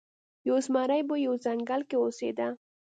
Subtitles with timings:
[0.47, 2.47] یو زمری په یوه ځنګل کې اوسیده.